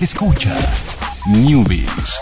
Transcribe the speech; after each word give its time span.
Escucha 0.00 0.56
Newbies. 1.28 2.18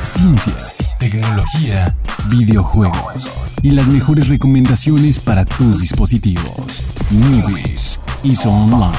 Ciencias, 0.00 0.88
tecnología, 1.00 1.96
videojuegos 2.28 3.32
y 3.64 3.72
las 3.72 3.88
mejores 3.88 4.28
recomendaciones 4.28 5.18
para 5.18 5.44
tus 5.44 5.80
dispositivos. 5.80 6.84
Newbies 7.10 8.00
y 8.22 8.32
Online. 8.46 8.96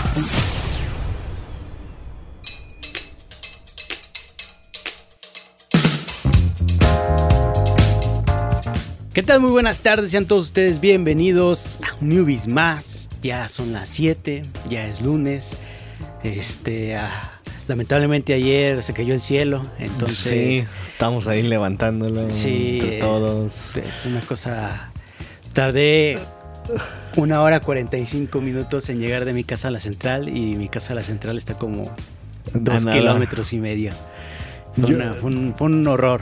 ¿Qué 9.13 9.23
tal? 9.23 9.39
Muy 9.39 9.51
buenas 9.51 9.79
tardes, 9.79 10.11
sean 10.11 10.25
todos 10.25 10.47
ustedes 10.47 10.81
bienvenidos 10.81 11.79
a 11.81 11.95
Newbies 12.03 12.45
más. 12.45 13.09
Ya 13.21 13.47
son 13.47 13.71
las 13.71 13.87
7, 13.87 14.41
ya 14.69 14.85
es 14.85 15.01
lunes. 15.01 15.55
Este, 16.23 16.97
lamentablemente 17.69 18.33
ayer 18.33 18.83
se 18.83 18.93
cayó 18.93 19.13
el 19.13 19.21
cielo, 19.21 19.63
entonces 19.77 20.17
Sí, 20.17 20.65
estamos 20.91 21.27
ahí 21.27 21.43
levantándolo 21.43 22.27
Sí, 22.31 22.79
entre 22.81 22.97
todos. 22.99 23.71
es 23.77 24.05
una 24.07 24.19
cosa. 24.21 24.91
Tardé 25.53 26.19
una 27.15 27.41
hora 27.41 27.59
45 27.59 28.41
minutos 28.41 28.89
en 28.89 28.99
llegar 28.99 29.23
de 29.23 29.33
mi 29.33 29.43
casa 29.43 29.69
a 29.69 29.71
la 29.71 29.79
central 29.79 30.29
y 30.35 30.55
mi 30.55 30.67
casa 30.67 30.93
a 30.93 30.95
la 30.95 31.03
central 31.03 31.37
está 31.37 31.53
como 31.55 31.91
dos 32.53 32.85
kilómetros 32.85 33.53
y 33.53 33.59
medio. 33.59 33.91
Fue, 34.75 34.89
Yo- 34.89 34.95
una- 34.95 35.13
fue 35.13 35.29
un, 35.29 35.55
fue 35.57 35.67
un 35.67 35.87
horror. 35.87 36.21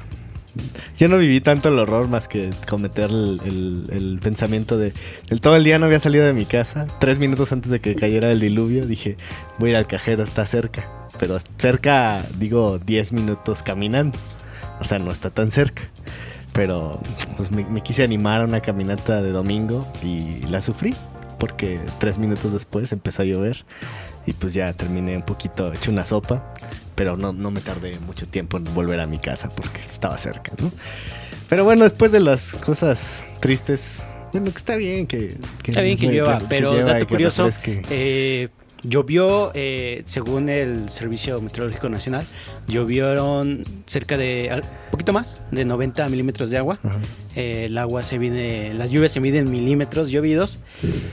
Yo 0.98 1.08
no 1.08 1.18
viví 1.18 1.42
tanto 1.42 1.70
el 1.70 1.80
horror 1.80 2.08
más 2.08 2.28
que 2.28 2.50
cometer 2.68 3.10
el, 3.12 4.20
pensamiento 4.22 4.78
de... 4.78 4.94
El, 5.30 5.42
todo 5.42 5.56
el 5.56 5.64
día 5.64 5.80
no 5.80 5.86
había 5.86 6.00
salido 6.00 6.26
de 6.26 6.34
mi 6.34 6.46
casa. 6.46 6.88
Tres 7.00 7.20
minutos 7.20 7.52
antes 7.52 7.72
de 7.72 7.80
que 7.80 7.96
cayera 7.96 8.32
el 8.32 8.40
diluvio 8.40 8.86
dije, 8.86 9.18
voy 9.60 9.70
a 9.70 9.72
ir 9.72 9.78
al 9.78 9.88
cajero, 9.88 10.24
está 10.24 10.46
cerca. 10.46 10.90
Pero 11.20 11.40
cerca, 11.58 12.24
digo, 12.38 12.80
10 12.80 13.14
minutos 13.14 13.64
caminando. 13.64 14.18
O 14.80 14.84
sea, 14.84 15.00
no 15.00 15.12
está 15.12 15.30
tan 15.30 15.52
cerca. 15.52 15.84
Pero 16.54 17.00
pues 17.36 17.52
me 17.52 17.82
quise 17.82 18.04
animar 18.04 18.42
a 18.42 18.46
una 18.46 18.62
caminata 18.62 19.22
de 19.22 19.32
domingo 19.32 19.88
y 20.04 20.40
la 20.48 20.62
sufrí. 20.62 20.94
Porque 21.40 21.80
tres 22.00 22.18
minutos 22.18 22.54
después 22.54 22.92
empezó 22.92 23.22
a 23.22 23.26
llover. 23.26 23.66
Y 24.26 24.34
pues 24.34 24.54
ya 24.54 24.74
terminé 24.74 25.16
un 25.16 25.24
poquito 25.24 25.72
hecho 25.72 25.92
una 25.92 26.06
sopa. 26.06 26.54
Pero 26.96 27.16
no, 27.16 27.32
no 27.34 27.52
me 27.52 27.62
tardé 27.62 28.00
mucho 28.00 28.28
tiempo 28.28 28.58
en 28.58 28.64
volver 28.74 29.00
a 29.00 29.08
mi 29.08 29.20
casa 29.20 29.50
porque 29.50 29.82
estaba 29.90 30.18
cerca, 30.18 30.52
¿no? 30.62 30.72
Pero 31.50 31.64
bueno, 31.64 31.84
después 31.84 32.12
de 32.12 32.20
las 32.20 32.54
cosas 32.54 33.24
tristes, 33.40 34.02
bueno, 34.34 34.52
que 34.52 34.58
está 34.58 34.76
bien 34.76 35.08
que... 35.08 35.38
Está 35.66 35.82
bien 35.82 35.98
que 35.98 36.08
llueva, 36.08 36.40
pero 36.50 36.74
dato 36.74 37.00
que 37.00 37.14
curioso, 37.14 37.50
eh, 37.90 38.50
llovió, 38.84 39.52
eh, 39.54 40.04
según 40.06 40.50
el 40.50 40.90
Servicio 40.90 41.42
Meteorológico 41.42 41.90
Nacional, 41.90 42.26
llovieron 42.68 43.64
cerca 43.86 44.18
de, 44.18 44.50
un 44.54 44.92
poquito 44.92 45.14
más, 45.14 45.40
de 45.52 45.66
90 45.66 46.08
milímetros 46.10 46.50
de 46.50 46.58
agua. 46.58 46.80
Eh, 47.36 47.66
el 47.66 47.78
agua 47.78 48.02
se 48.04 48.18
mide, 48.18 48.74
las 48.74 48.90
lluvias 48.90 49.12
se 49.12 49.20
miden 49.20 49.46
en 49.46 49.52
milímetros 49.52 50.10
llovidos. 50.10 50.60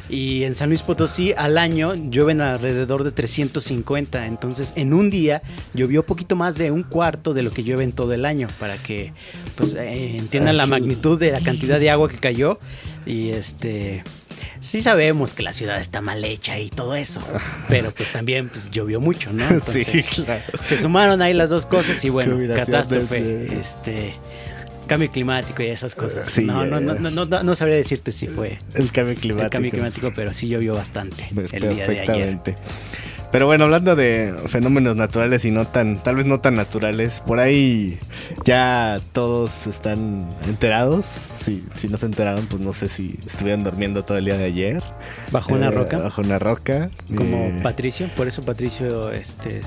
Y 0.08 0.44
en 0.44 0.54
San 0.54 0.68
Luis 0.68 0.82
Potosí 0.82 1.32
al 1.36 1.58
año 1.58 1.94
llueven 1.94 2.40
alrededor 2.40 3.04
de 3.04 3.12
350. 3.12 4.26
Entonces 4.26 4.72
en 4.76 4.92
un 4.92 5.10
día 5.10 5.42
llovió 5.74 6.04
poquito 6.04 6.36
más 6.36 6.56
de 6.56 6.70
un 6.70 6.82
cuarto 6.82 7.34
de 7.34 7.42
lo 7.42 7.50
que 7.50 7.62
llueve 7.62 7.84
en 7.84 7.92
todo 7.92 8.12
el 8.12 8.24
año. 8.24 8.48
Para 8.58 8.76
que 8.78 9.12
pues, 9.56 9.74
eh, 9.74 10.16
entiendan 10.16 10.56
la 10.56 10.66
magnitud 10.66 11.18
de 11.18 11.30
la 11.30 11.40
cantidad 11.40 11.78
de 11.78 11.90
agua 11.90 12.08
que 12.08 12.18
cayó. 12.18 12.58
Y 13.06 13.30
este... 13.30 14.02
Sí 14.60 14.80
sabemos 14.80 15.34
que 15.34 15.42
la 15.42 15.52
ciudad 15.52 15.78
está 15.80 16.00
mal 16.00 16.24
hecha 16.24 16.58
y 16.58 16.68
todo 16.68 16.94
eso, 16.94 17.20
pero 17.68 17.90
pues 17.90 18.10
también 18.10 18.48
pues, 18.48 18.70
llovió 18.70 19.00
mucho, 19.00 19.32
¿no? 19.32 19.44
Entonces, 19.48 19.86
sí, 19.86 20.22
claro. 20.24 20.42
se 20.62 20.78
sumaron 20.78 21.22
ahí 21.22 21.34
las 21.34 21.50
dos 21.50 21.66
cosas 21.66 22.04
y 22.04 22.08
bueno, 22.10 22.38
catástrofe, 22.55 23.60
este 23.60 24.14
cambio 24.86 25.10
climático 25.10 25.62
y 25.62 25.66
esas 25.66 25.94
cosas. 25.94 26.28
Sí, 26.28 26.44
no, 26.44 26.64
no, 26.66 26.80
no, 26.80 26.94
no, 26.94 27.10
no, 27.10 27.42
no 27.42 27.55
sabría 27.56 27.77
decirte 27.77 28.12
si 28.12 28.27
fue 28.27 28.58
El 28.74 28.90
cambio 28.92 29.14
climático. 29.14 29.45
el 29.45 29.50
cambio 29.50 29.70
climático, 29.70 30.12
pero 30.14 30.34
sí 30.34 30.48
llovió 30.48 30.74
bastante 30.74 31.28
el 31.52 31.68
día 31.68 31.86
de 31.86 32.01
ayer. 32.01 32.39
Pero 33.34 33.46
bueno, 33.46 33.64
hablando 33.64 33.96
de 33.96 34.33
fenómenos 34.46 34.95
naturales 34.95 35.45
y 35.45 35.50
no 35.50 35.67
tan, 35.67 36.00
tal 36.00 36.14
vez 36.14 36.24
no 36.24 36.39
tan 36.39 36.55
naturales, 36.55 37.20
por 37.20 37.40
ahí 37.40 37.98
ya 38.45 39.00
todos 39.11 39.67
están 39.67 40.28
enterados. 40.46 41.05
Si, 41.40 41.64
si 41.74 41.89
no 41.89 41.98
se 41.98 42.06
enteraron, 42.06 42.46
pues 42.46 42.62
no 42.62 42.72
sé 42.72 42.89
si 42.89 43.18
estuvieron 43.27 43.64
durmiendo 43.64 44.05
todo 44.05 44.18
el 44.18 44.27
día 44.27 44.39
de 44.39 44.45
ayer. 44.45 44.84
Bajo 45.33 45.52
una 45.52 45.67
Eh, 45.67 45.70
roca, 45.72 45.98
Bajo 45.98 46.20
una 46.20 46.39
roca. 46.39 46.90
como 47.08 47.46
Eh, 47.46 47.58
Patricio, 47.61 48.08
por 48.14 48.28
eso 48.28 48.42
Patricio 48.42 49.11
este 49.11 49.62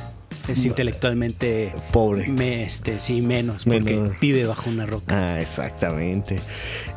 es 0.48 0.66
intelectualmente 0.66 1.74
Pobre. 1.92 2.28
me, 2.28 2.64
este 2.64 3.00
sí 3.00 3.22
menos, 3.22 3.64
porque 3.66 3.80
Menos. 3.82 4.20
vive 4.20 4.46
bajo 4.46 4.70
una 4.70 4.86
roca. 4.86 5.36
Ah, 5.36 5.42
exactamente. 5.42 6.38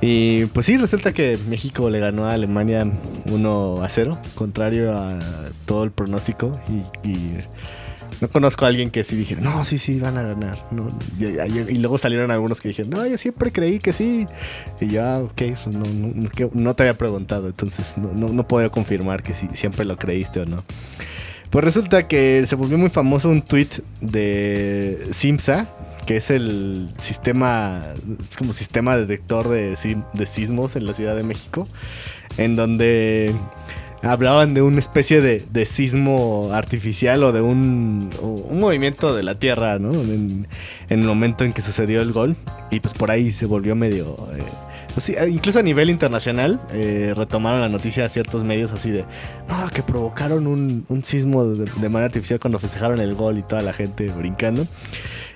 Y 0.00 0.46
pues 0.46 0.66
sí, 0.66 0.76
resulta 0.76 1.12
que 1.12 1.38
México 1.48 1.90
le 1.90 1.98
ganó 2.00 2.26
a 2.26 2.32
Alemania 2.32 2.86
1 3.30 3.82
a 3.82 3.88
0, 3.88 4.18
contrario 4.34 4.92
a 4.96 5.18
todo 5.66 5.84
el 5.84 5.90
pronóstico. 5.90 6.58
Y, 7.04 7.08
y 7.08 7.38
no 8.20 8.28
conozco 8.28 8.66
a 8.66 8.68
alguien 8.68 8.90
que 8.90 9.02
sí 9.02 9.16
dijera, 9.16 9.40
no, 9.40 9.64
sí, 9.64 9.78
sí, 9.78 9.98
van 9.98 10.18
a 10.18 10.22
ganar. 10.22 10.58
No, 10.70 10.88
y, 11.18 11.24
y- 11.24 11.66
y 11.70 11.78
luego 11.78 11.96
salieron 11.96 12.30
algunos 12.30 12.60
que 12.60 12.68
dijeron, 12.68 12.90
no, 12.90 13.06
yo 13.06 13.16
siempre 13.16 13.50
creí 13.50 13.78
que 13.78 13.92
sí. 13.94 14.26
Y 14.80 14.88
yo, 14.88 15.02
ah, 15.04 15.18
ok, 15.20 15.32
pues 15.36 15.66
no, 15.68 15.82
no, 15.84 16.50
no, 16.52 16.74
te 16.74 16.82
había 16.82 16.98
preguntado, 16.98 17.46
entonces 17.48 17.94
no, 17.96 18.12
no, 18.12 18.28
no 18.32 18.46
puedo 18.46 18.70
confirmar 18.70 19.22
que 19.22 19.32
si 19.34 19.48
siempre 19.54 19.84
lo 19.86 19.96
creíste 19.96 20.40
o 20.40 20.46
no. 20.46 20.62
Pues 21.50 21.64
resulta 21.64 22.06
que 22.06 22.46
se 22.46 22.54
volvió 22.54 22.78
muy 22.78 22.90
famoso 22.90 23.28
un 23.28 23.42
tweet 23.42 23.68
de 24.00 25.08
Simsa, 25.12 25.68
que 26.06 26.16
es 26.16 26.30
el 26.30 26.88
sistema, 26.98 27.82
es 28.20 28.36
como 28.36 28.52
sistema 28.52 28.96
detector 28.96 29.48
de, 29.48 29.76
sismos 30.26 30.76
en 30.76 30.86
la 30.86 30.94
Ciudad 30.94 31.16
de 31.16 31.24
México, 31.24 31.66
en 32.38 32.54
donde 32.54 33.34
hablaban 34.02 34.54
de 34.54 34.62
una 34.62 34.78
especie 34.78 35.20
de, 35.20 35.66
sismo 35.66 36.50
artificial 36.52 37.24
o 37.24 37.32
de 37.32 37.40
un, 37.40 38.10
un 38.22 38.60
movimiento 38.60 39.12
de 39.12 39.24
la 39.24 39.34
Tierra, 39.34 39.80
¿no? 39.80 39.92
En, 39.92 40.46
en 40.88 41.00
el 41.00 41.06
momento 41.06 41.44
en 41.44 41.52
que 41.52 41.62
sucedió 41.62 42.00
el 42.00 42.12
gol. 42.12 42.36
Y 42.70 42.78
pues 42.78 42.94
por 42.94 43.10
ahí 43.10 43.32
se 43.32 43.46
volvió 43.46 43.74
medio... 43.74 44.16
eh, 44.36 44.69
pues 44.92 45.04
sí, 45.04 45.14
incluso 45.28 45.58
a 45.58 45.62
nivel 45.62 45.90
internacional 45.90 46.60
eh, 46.72 47.12
retomaron 47.16 47.60
la 47.60 47.68
noticia 47.68 48.04
a 48.04 48.08
ciertos 48.08 48.42
medios 48.44 48.72
así 48.72 48.90
de 48.90 49.04
que 49.72 49.82
provocaron 49.82 50.46
un, 50.46 51.04
sismo 51.04 51.44
de 51.44 51.88
manera 51.88 52.06
artificial 52.06 52.40
cuando 52.40 52.58
festejaron 52.58 53.00
el 53.00 53.14
gol 53.14 53.38
y 53.38 53.42
toda 53.42 53.62
la 53.62 53.72
gente 53.72 54.08
brincando. 54.08 54.66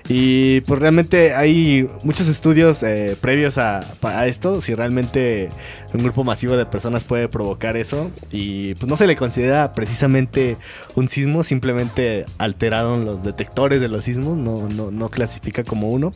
Y 0.07 0.61
pues 0.61 0.79
realmente 0.79 1.33
hay 1.33 1.87
muchos 2.03 2.27
estudios 2.27 2.83
eh, 2.83 3.17
previos 3.19 3.57
a, 3.57 3.81
esto, 4.27 4.61
si 4.61 4.75
realmente 4.75 5.49
un 5.93 6.03
grupo 6.03 6.23
masivo 6.23 6.57
de 6.57 6.65
personas 6.65 7.03
puede 7.03 7.27
provocar 7.27 7.75
eso. 7.75 8.11
Y 8.31 8.75
pues 8.75 8.87
no 8.87 8.97
se 8.97 9.07
le 9.07 9.15
considera 9.15 9.73
precisamente 9.73 10.57
un 10.93 11.09
sismo, 11.09 11.43
simplemente 11.43 12.25
alteraron 12.37 13.05
los 13.05 13.23
detectores 13.23 13.81
de 13.81 13.87
los 13.87 14.03
sismos, 14.03 14.37
no, 14.37 14.67
no, 14.69 14.91
no 14.91 15.09
clasifica 15.09 15.63
como 15.63 15.89
uno. 15.89 16.11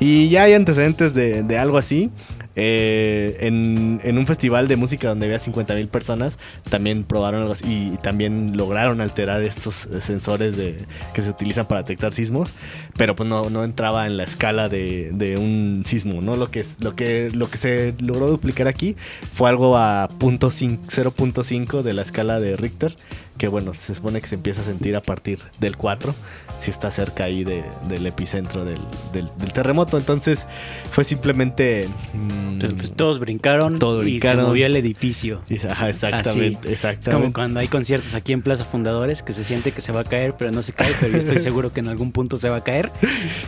Y 0.00 0.28
ya 0.28 0.44
hay 0.44 0.54
antecedentes 0.54 1.14
de, 1.14 1.44
de 1.44 1.58
algo 1.58 1.78
así. 1.78 2.10
Eh, 2.56 3.36
en, 3.40 4.00
en 4.02 4.18
un 4.18 4.26
festival 4.26 4.66
de 4.66 4.74
música 4.74 5.08
donde 5.08 5.26
había 5.26 5.38
50 5.38 5.74
mil 5.76 5.86
personas, 5.86 6.36
también 6.68 7.04
probaron 7.04 7.42
algo 7.42 7.52
así 7.52 7.92
y 7.94 7.96
también 7.98 8.56
lograron 8.56 9.00
alterar 9.00 9.40
estos 9.42 9.88
sensores 10.00 10.56
de, 10.56 10.76
que 11.14 11.22
se 11.22 11.30
utilizan 11.30 11.66
para 11.66 11.82
detectar 11.82 12.12
sismos, 12.12 12.52
pero 12.96 13.14
pues 13.20 13.28
no, 13.28 13.50
no 13.50 13.64
entraba 13.64 14.06
en 14.06 14.16
la 14.16 14.24
escala 14.24 14.70
de, 14.70 15.10
de 15.12 15.36
un 15.36 15.82
sismo, 15.84 16.22
¿no? 16.22 16.36
Lo 16.36 16.50
que, 16.50 16.64
lo, 16.78 16.96
que, 16.96 17.30
lo 17.34 17.50
que 17.50 17.58
se 17.58 17.94
logró 17.98 18.28
duplicar 18.28 18.66
aquí 18.66 18.96
fue 19.34 19.50
algo 19.50 19.76
a 19.76 20.08
punto 20.18 20.48
cin- 20.48 20.78
0.5 20.88 21.82
de 21.82 21.92
la 21.92 22.00
escala 22.00 22.40
de 22.40 22.56
Richter, 22.56 22.96
que 23.40 23.48
bueno, 23.48 23.72
se 23.72 23.94
supone 23.94 24.20
que 24.20 24.26
se 24.26 24.34
empieza 24.34 24.60
a 24.60 24.64
sentir 24.64 24.94
a 24.96 25.00
partir 25.00 25.38
del 25.60 25.78
4, 25.78 26.14
si 26.60 26.70
está 26.70 26.90
cerca 26.90 27.24
ahí 27.24 27.42
de- 27.42 27.64
del 27.88 28.06
epicentro 28.06 28.66
del, 28.66 28.76
del- 29.14 29.30
del 29.38 29.52
terremoto, 29.54 29.96
entonces 29.96 30.46
fue 30.92 31.04
simplemente... 31.04 31.88
mm, 32.12 32.52
Entonces, 32.52 32.78
pues, 32.78 32.92
todos 32.92 33.18
brincaron, 33.18 33.78
Todos 33.78 34.02
y 34.02 34.08
brincaron. 34.18 34.40
se 34.44 34.46
movió 34.48 34.66
el 34.66 34.76
edificio. 34.76 35.40
y- 35.48 35.56
ajá, 35.66 35.88
exactamente, 35.88 36.58
Así. 36.58 36.66
Es 36.66 36.72
exactamente. 36.72 37.10
como 37.12 37.32
cuando 37.32 37.60
hay 37.60 37.68
conciertos 37.68 38.14
aquí 38.14 38.34
en 38.34 38.42
Plaza 38.42 38.66
Fundadores 38.66 39.22
que 39.22 39.32
se 39.32 39.42
siente 39.42 39.72
que 39.72 39.80
se 39.80 39.90
va 39.90 40.00
a 40.00 40.04
caer, 40.04 40.34
pero 40.38 40.52
no 40.52 40.62
se 40.62 40.74
cae, 40.74 40.92
pero 41.00 41.12
yo 41.12 41.18
estoy 41.18 41.38
seguro 41.48 41.72
que 41.72 41.80
en 41.80 41.88
algún 41.88 42.12
punto 42.12 42.36
se 42.36 42.50
va 42.50 42.56
a 42.56 42.62
caer. 42.62 42.92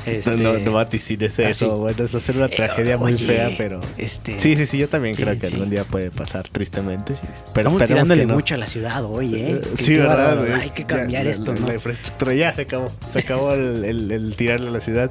Este, 0.06 0.30
No, 0.38 0.54
no, 0.54 0.58
no 0.58 0.72
vaticines 0.72 1.32
así. 1.34 1.42
eso, 1.42 1.76
bueno, 1.76 2.02
eso 2.04 2.14
va 2.16 2.18
a 2.18 2.26
ser 2.26 2.36
una 2.38 2.46
eh, 2.46 2.56
tragedia 2.56 2.96
muy 2.96 3.18
fea, 3.18 3.50
pero... 3.58 3.82
Este, 3.98 4.40
Sí, 4.40 4.56
sí, 4.56 4.64
sí, 4.64 4.78
yo 4.78 4.88
también 4.88 5.14
sí, 5.14 5.22
creo 5.22 5.38
que 5.38 5.48
sí. 5.48 5.52
algún 5.52 5.68
día 5.68 5.84
puede 5.84 6.10
pasar, 6.10 6.48
tristemente. 6.48 7.12
Pero 7.52 7.68
Estamos 7.68 7.84
tirándole 7.86 8.24
no. 8.24 8.32
mucho 8.36 8.54
a 8.54 8.58
la 8.58 8.66
ciudad 8.66 9.04
hoy, 9.04 9.34
¿eh? 9.34 9.60
Sí, 9.84 9.96
¿verdad? 9.96 10.54
Hay 10.54 10.70
que 10.70 10.84
cambiar 10.84 11.26
esto, 11.26 11.52
la, 11.54 11.60
¿no? 11.60 11.66
La 11.68 11.74
infraestructura 11.74 12.34
ya 12.34 12.52
se 12.52 12.62
acabó. 12.62 12.92
Se 13.12 13.18
acabó 13.20 13.52
el, 13.54 13.84
el- 13.84 14.10
el 14.10 14.34
tirarle 14.36 14.68
a 14.68 14.70
la 14.72 14.80
ciudad. 14.80 15.10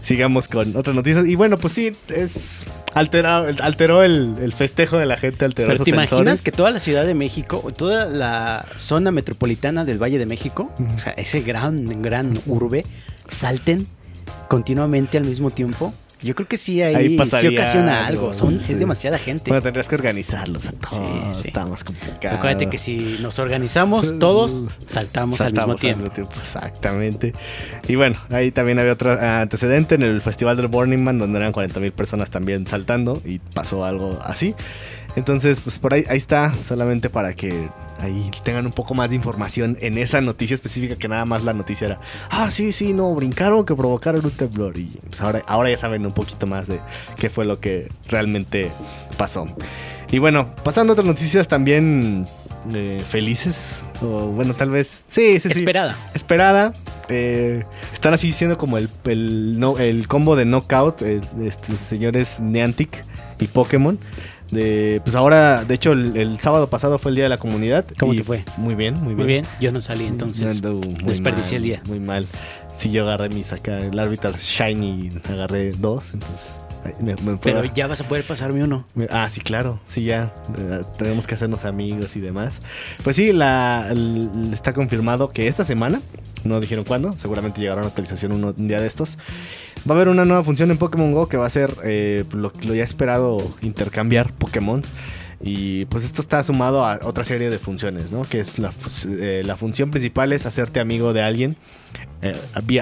Sigamos 0.00 0.48
con 0.48 0.74
otras 0.76 0.96
noticias. 0.96 1.26
Y 1.26 1.36
bueno, 1.36 1.56
pues 1.58 1.74
sí, 1.74 1.92
es 2.14 2.66
Alteró, 2.94 3.28
alteró 3.62 4.02
el, 4.02 4.34
el 4.42 4.52
festejo 4.52 4.98
de 4.98 5.06
la 5.06 5.16
gente, 5.16 5.44
alteró 5.46 5.68
Pero 5.68 5.74
esos 5.76 5.84
te 5.84 5.90
imaginas 5.92 6.10
sensores. 6.10 6.42
que 6.42 6.52
toda 6.52 6.70
la 6.70 6.78
Ciudad 6.80 7.06
de 7.06 7.14
México, 7.14 7.72
toda 7.74 8.04
la 8.04 8.66
zona 8.76 9.10
metropolitana 9.10 9.84
del 9.86 10.02
Valle 10.02 10.18
de 10.18 10.26
México, 10.26 10.70
o 10.94 10.98
sea, 10.98 11.12
ese 11.12 11.40
gran, 11.40 12.02
gran 12.02 12.38
urbe, 12.46 12.84
salten 13.28 13.86
continuamente 14.48 15.16
al 15.16 15.24
mismo 15.24 15.50
tiempo? 15.50 15.94
Yo 16.22 16.34
creo 16.34 16.46
que 16.46 16.56
sí, 16.56 16.80
ahí, 16.82 16.94
Ahí 16.94 17.18
sí 17.40 17.48
ocasiona 17.48 18.06
algo. 18.06 18.32
Son, 18.32 18.60
sí. 18.60 18.72
Es 18.72 18.78
demasiada 18.78 19.18
gente. 19.18 19.50
Bueno, 19.50 19.62
tendrías 19.62 19.88
que 19.88 19.94
organizarlos 19.94 20.66
a 20.66 20.72
todos. 20.72 21.38
sí. 21.38 21.48
Está 21.48 21.66
más 21.66 21.84
complicado. 21.84 22.36
Acuérdate 22.36 22.68
que 22.68 22.78
si 22.78 23.18
nos 23.20 23.38
organizamos 23.38 24.18
todos, 24.20 24.70
saltamos, 24.86 25.40
al 25.40 25.52
mismo 25.52 25.76
Saltamos 25.76 26.12
tiempo. 26.12 26.32
Exactamente. 26.40 27.32
Y 27.88 27.96
bueno, 27.96 28.16
ahí 28.30 28.52
también 28.52 28.78
había 28.78 28.92
otro 28.92 29.12
ah, 29.12 29.40
antecedente 29.40 29.96
en 29.96 30.02
el 30.02 30.20
Festival 30.22 30.56
del 30.56 30.68
Burning 30.68 31.02
Man, 31.02 31.18
donde 31.18 31.38
eran 31.38 31.52
40 31.52 31.80
mil 31.80 31.92
personas 31.92 32.30
también 32.30 32.66
saltando 32.66 33.20
y 33.24 33.38
pasó 33.38 33.84
algo 33.84 34.18
así. 34.22 34.54
Entonces, 35.16 35.60
pues 35.60 35.78
por 35.78 35.92
ahí, 35.94 36.04
ahí 36.08 36.16
está, 36.16 36.54
solamente 36.54 37.10
para 37.10 37.34
que 37.34 37.68
ahí 38.00 38.30
tengan 38.42 38.66
un 38.66 38.72
poco 38.72 38.94
más 38.94 39.10
de 39.10 39.16
información 39.16 39.76
en 39.80 39.98
esa 39.98 40.20
noticia 40.20 40.54
específica 40.54 40.96
que 40.96 41.06
nada 41.08 41.24
más 41.24 41.44
la 41.44 41.52
noticia 41.52 41.86
era, 41.86 42.00
ah, 42.30 42.50
sí, 42.50 42.72
sí, 42.72 42.92
no, 42.92 43.14
brincaron 43.14 43.64
que 43.64 43.74
provocaron 43.74 44.24
un 44.24 44.30
temblor. 44.30 44.76
Y 44.78 44.98
pues 45.08 45.20
ahora, 45.20 45.42
ahora 45.46 45.70
ya 45.70 45.76
saben 45.76 46.06
un 46.06 46.12
poquito 46.12 46.46
más 46.46 46.66
de 46.66 46.80
qué 47.16 47.28
fue 47.30 47.44
lo 47.44 47.60
que 47.60 47.88
realmente 48.08 48.70
pasó. 49.18 49.46
Y 50.10 50.18
bueno, 50.18 50.48
pasando 50.64 50.92
a 50.92 50.94
otras 50.94 51.06
noticias 51.06 51.46
también 51.48 52.26
eh, 52.74 53.02
felices, 53.06 53.84
o 54.02 54.26
bueno, 54.28 54.54
tal 54.54 54.70
vez, 54.70 55.04
sí, 55.08 55.38
sí, 55.40 55.48
sí 55.50 55.58
Esperada. 55.58 55.96
esperada. 56.14 56.72
eh, 57.08 57.64
están 57.92 58.14
así 58.14 58.26
diciendo 58.28 58.56
como 58.58 58.78
el, 58.78 58.88
el, 59.04 59.58
no, 59.58 59.78
el 59.78 60.08
combo 60.08 60.36
de 60.36 60.44
knockout, 60.44 61.02
estos 61.02 61.78
señores 61.78 62.40
Niantic 62.40 63.04
y 63.38 63.46
Pokémon. 63.46 63.98
De, 64.52 65.00
pues 65.02 65.16
ahora, 65.16 65.64
de 65.64 65.74
hecho, 65.74 65.92
el, 65.92 66.16
el 66.16 66.38
sábado 66.38 66.68
pasado 66.68 66.98
fue 66.98 67.10
el 67.10 67.14
Día 67.16 67.24
de 67.24 67.30
la 67.30 67.38
Comunidad. 67.38 67.84
¿Cómo 67.98 68.14
te 68.14 68.22
fue? 68.22 68.44
Muy 68.58 68.74
bien, 68.74 68.94
muy 68.94 69.14
bien. 69.14 69.16
Muy 69.16 69.26
bien. 69.26 69.44
Yo 69.60 69.72
no 69.72 69.80
salí 69.80 70.04
entonces. 70.06 70.60
Desperdicié 71.04 71.52
mal, 71.52 71.56
el 71.56 71.62
día. 71.62 71.82
Muy 71.86 71.98
mal. 71.98 72.26
Sí, 72.76 72.90
yo 72.90 73.02
agarré 73.02 73.28
mis 73.28 73.52
acá, 73.52 73.78
el 73.80 73.98
árbitro 73.98 74.30
Shiny, 74.32 75.10
agarré 75.28 75.72
dos, 75.72 76.14
entonces 76.14 76.60
me, 77.00 77.14
me 77.16 77.36
Pero 77.36 77.64
ya 77.64 77.86
vas 77.86 78.00
a 78.00 78.04
poder 78.08 78.24
pasarme 78.24 78.64
uno. 78.64 78.84
Ah, 79.10 79.28
sí, 79.28 79.40
claro, 79.40 79.78
sí, 79.86 80.04
ya. 80.04 80.32
eh, 80.58 80.82
tenemos 80.98 81.26
que 81.26 81.34
hacernos 81.34 81.64
amigos 81.64 82.16
y 82.16 82.20
demás. 82.20 82.60
Pues 83.04 83.16
sí, 83.16 83.32
la, 83.32 83.88
el- 83.90 84.50
está 84.52 84.72
confirmado 84.72 85.28
que 85.30 85.48
esta 85.48 85.64
semana, 85.64 86.00
no 86.44 86.60
dijeron 86.60 86.84
cuándo, 86.84 87.12
seguramente 87.18 87.60
llegará 87.60 87.80
una 87.80 87.88
actualización 87.88 88.32
un 88.32 88.68
día 88.68 88.80
de 88.80 88.86
estos. 88.86 89.18
Va 89.88 89.94
a 89.94 89.96
haber 89.96 90.08
una 90.08 90.24
nueva 90.24 90.44
función 90.44 90.70
en 90.70 90.78
Pokémon 90.78 91.12
Go 91.12 91.28
que 91.28 91.36
va 91.36 91.46
a 91.46 91.50
ser 91.50 91.74
eh, 91.84 92.24
lo, 92.32 92.52
lo 92.62 92.74
ya 92.74 92.84
esperado 92.84 93.36
intercambiar 93.62 94.32
Pokémon. 94.32 94.82
Y 95.44 95.86
pues 95.86 96.04
esto 96.04 96.22
está 96.22 96.40
sumado 96.44 96.86
a 96.86 97.00
otra 97.02 97.24
serie 97.24 97.50
de 97.50 97.58
funciones, 97.58 98.12
¿no? 98.12 98.22
Que 98.22 98.38
es 98.38 98.60
la, 98.60 98.72
eh, 99.08 99.42
función 99.58 99.90
principal 99.90 100.32
es 100.32 100.46
hacerte 100.46 100.78
amigo 100.78 101.12
de 101.12 101.20
alguien 101.22 101.56
eh, 102.22 102.32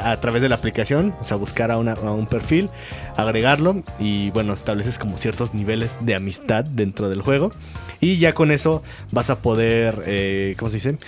a 0.03 0.21
través 0.21 0.43
de 0.43 0.51
la 0.51 0.57
aplicación, 0.57 1.15
o 1.19 1.25
sea, 1.25 1.39
buscar 1.39 1.71
a, 1.71 1.79
una- 1.79 1.95
a 1.95 2.11
un 2.13 2.27
perfil, 2.27 2.69
agregarlo 3.17 3.83
y 3.99 4.29
bueno, 4.33 4.53
estableces 4.53 4.99
como 4.99 5.17
ciertos 5.17 5.55
niveles 5.55 5.97
de 6.03 6.15
amistad 6.15 6.63
dentro 6.65 7.09
del 7.09 7.23
juego 7.23 7.51
y 7.99 8.19
ya 8.19 8.35
con 8.35 8.51
eso 8.53 8.83
vas 9.11 9.31
a 9.31 9.39
poder, 9.39 10.03
eh, 10.05 10.55
¿cómo 10.59 10.69
se 10.69 10.77
dice? 10.77 10.99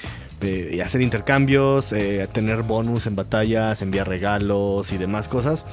Hacer 0.85 1.01
intercambios, 1.03 1.93
eh, 1.93 2.27
tener 2.33 2.63
bonus 2.63 3.07
en 3.07 3.15
batallas, 3.17 3.81
enviar 3.83 4.09
regalos 4.09 4.93
y 4.93 4.99
demás 4.99 5.29
cosas. 5.29 5.65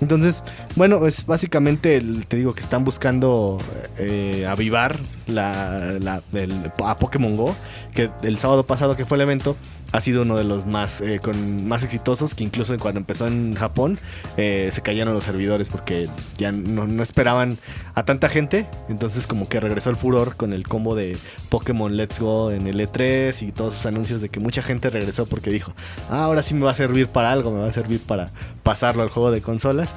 Entonces, 0.00 0.42
bueno, 0.76 1.06
es 1.06 1.24
básicamente, 1.26 1.96
el- 1.96 2.26
te 2.26 2.36
digo 2.36 2.54
que 2.54 2.60
están 2.60 2.84
buscando 2.84 3.58
eh, 3.98 4.46
avivar 4.48 4.96
la, 5.26 5.96
la- 6.00 6.20
el- 6.34 6.72
a 6.84 6.96
Pokémon 6.96 7.36
Go, 7.36 7.54
que 7.94 8.10
el 8.22 8.38
sábado 8.38 8.64
pasado 8.64 8.96
que 8.96 9.04
fue 9.04 9.16
el 9.16 9.22
evento 9.22 9.56
ha 9.92 10.00
sido 10.00 10.22
uno 10.22 10.36
de 10.36 10.44
los 10.44 10.66
más, 10.66 11.00
eh, 11.00 11.18
con, 11.22 11.66
más 11.66 11.82
exitosos, 11.84 12.34
que 12.34 12.44
incluso 12.44 12.76
cuando 12.78 13.00
empezó 13.00 13.26
en 13.26 13.54
Japón 13.54 13.98
eh, 14.36 14.68
se 14.72 14.82
cayeron 14.82 15.14
los 15.14 15.24
servidores 15.24 15.68
porque 15.68 16.08
ya 16.36 16.52
no, 16.52 16.86
no 16.86 17.02
esperaban 17.02 17.56
a 17.94 18.04
tanta 18.04 18.28
gente, 18.28 18.66
entonces 18.88 19.26
como 19.26 19.48
que 19.48 19.60
regresó 19.60 19.90
el 19.90 19.96
furor 19.96 20.36
con 20.36 20.52
el 20.52 20.68
combo 20.68 20.94
de 20.94 21.16
Pokémon 21.48 21.96
Let's 21.96 22.20
Go 22.20 22.50
en 22.50 22.66
el 22.66 22.80
E3 22.80 23.46
y 23.48 23.52
todos 23.52 23.74
sus 23.74 23.86
anuncios 23.86 24.20
de 24.20 24.28
que 24.28 24.40
mucha 24.40 24.62
gente 24.62 24.90
regresó 24.90 25.26
porque 25.26 25.50
dijo, 25.50 25.72
"Ah, 26.10 26.24
ahora 26.24 26.42
sí 26.42 26.54
me 26.54 26.64
va 26.64 26.72
a 26.72 26.74
servir 26.74 27.08
para 27.08 27.32
algo, 27.32 27.50
me 27.50 27.60
va 27.60 27.68
a 27.68 27.72
servir 27.72 28.00
para 28.00 28.30
pasarlo 28.62 29.02
al 29.02 29.08
juego 29.08 29.30
de 29.30 29.40
consolas. 29.40 29.94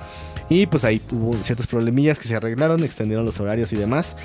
Y 0.50 0.66
pues 0.66 0.84
ahí 0.84 1.02
hubo 1.12 1.34
ciertos 1.44 1.68
problemillas 1.68 2.20
que 2.20 2.28
se 2.28 2.36
arreglaron, 2.36 2.84
extendieron 2.84 3.26
los 3.26 3.40
horarios 3.40 3.72
y 3.72 3.78
demás. 3.78 4.18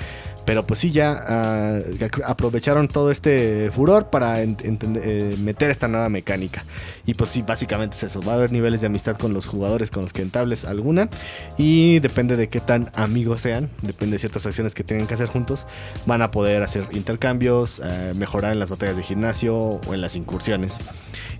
Pero 0.43 0.65
pues 0.67 0.79
sí, 0.81 0.91
ya 0.91 1.13
ac- 1.13 2.21
aprovecharon 2.25 2.87
todo 2.87 3.11
este 3.11 3.69
furor 3.71 4.09
para 4.09 4.43
ent- 4.43 4.61
entende- 4.63 5.01
eh, 5.03 5.35
meter 5.57 5.71
esta 5.71 5.87
nueva 5.87 6.07
mecánica. 6.07 6.63
Y 7.07 7.15
pues 7.15 7.31
sí, 7.31 7.41
básicamente 7.41 7.95
es 7.95 8.03
eso. 8.03 8.21
Va 8.21 8.33
a 8.33 8.35
haber 8.35 8.51
niveles 8.51 8.81
de 8.81 8.87
amistad 8.87 9.17
con 9.17 9.33
los 9.33 9.47
jugadores 9.47 9.89
con 9.89 10.03
los 10.03 10.13
que 10.13 10.21
entables 10.21 10.65
alguna. 10.65 11.09
Y 11.57 11.99
depende 11.99 12.35
de 12.35 12.47
qué 12.47 12.59
tan 12.59 12.91
amigos 12.93 13.41
sean, 13.41 13.71
depende 13.81 14.15
de 14.15 14.19
ciertas 14.19 14.45
acciones 14.45 14.75
que 14.75 14.83
tengan 14.83 15.07
que 15.07 15.15
hacer 15.15 15.27
juntos, 15.27 15.65
van 16.05 16.21
a 16.21 16.29
poder 16.29 16.61
hacer 16.61 16.87
intercambios, 16.91 17.81
eh, 17.83 18.13
mejorar 18.15 18.53
en 18.53 18.59
las 18.59 18.69
batallas 18.69 18.97
de 18.97 19.03
gimnasio 19.03 19.55
o 19.57 19.93
en 19.95 20.01
las 20.01 20.15
incursiones. 20.15 20.77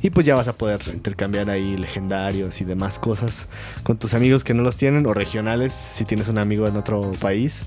Y 0.01 0.09
pues 0.09 0.25
ya 0.25 0.33
vas 0.33 0.47
a 0.47 0.53
poder 0.53 0.81
intercambiar 0.91 1.51
ahí 1.51 1.77
legendarios 1.77 2.59
y 2.61 2.65
demás 2.65 2.97
cosas 2.97 3.47
con 3.83 3.97
tus 3.97 4.15
amigos 4.15 4.43
que 4.43 4.55
no 4.55 4.63
los 4.63 4.77
tienen 4.77 5.05
o 5.05 5.13
regionales 5.13 5.73
si 5.73 6.05
tienes 6.05 6.27
un 6.27 6.39
amigo 6.39 6.67
en 6.67 6.75
otro 6.75 7.11
país 7.19 7.65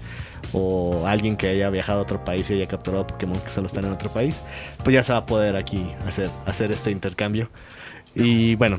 o 0.53 1.05
alguien 1.07 1.37
que 1.37 1.49
haya 1.49 1.71
viajado 1.71 2.01
a 2.01 2.03
otro 2.03 2.25
país 2.25 2.51
y 2.51 2.55
haya 2.55 2.67
capturado 2.67 3.07
Pokémon 3.07 3.39
que 3.41 3.51
solo 3.51 3.67
están 3.67 3.85
en 3.85 3.93
otro 3.93 4.11
país, 4.11 4.43
pues 4.85 4.95
ya 4.95 5.03
se 5.03 5.13
va 5.13 5.19
a 5.19 5.27
poder 5.27 5.57
aquí 5.57 5.93
hacer, 6.07 6.29
hacer 6.47 6.73
este 6.73 6.91
intercambio. 6.91 7.51
Y 8.15 8.57
bueno, 8.57 8.79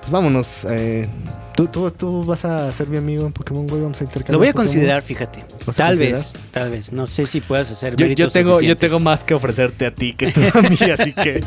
pues 0.00 0.10
vámonos. 0.10 0.66
eh, 0.68 1.08
¿tú, 1.56 1.66
tú, 1.68 1.90
tú 1.90 2.24
vas 2.24 2.44
a 2.44 2.70
ser 2.72 2.88
mi 2.88 2.98
amigo 2.98 3.24
en 3.26 3.32
Pokémon 3.32 3.66
Go 3.66 3.78
y 3.78 3.80
vamos 3.82 4.00
a 4.02 4.04
intercambiar. 4.04 4.32
Lo 4.32 4.38
voy 4.38 4.48
a 4.48 4.52
Pokémon? 4.52 4.66
considerar, 4.66 5.02
fíjate. 5.02 5.44
¿Vas 5.64 5.80
a 5.80 5.84
Tal 5.84 5.96
considerar? 5.96 6.18
vez, 6.18 6.32
tal 6.50 6.70
vez. 6.70 6.92
No 6.92 7.06
sé 7.06 7.26
si 7.26 7.40
puedas 7.40 7.70
hacer 7.70 7.96
Yo, 7.96 8.06
yo 8.08 8.28
tengo, 8.28 8.60
yo 8.60 8.76
tengo 8.76 9.00
más 9.00 9.24
que 9.24 9.32
ofrecerte 9.32 9.86
a 9.86 9.94
ti 9.94 10.12
que 10.14 10.30
tú 10.30 10.40
a 10.52 10.60
mí, 10.60 10.76
así 10.92 11.14
que 11.14 11.40